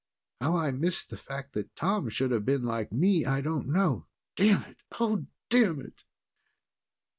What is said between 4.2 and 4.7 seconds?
Damn